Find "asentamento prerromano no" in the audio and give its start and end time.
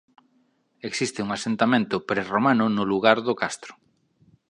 1.37-2.83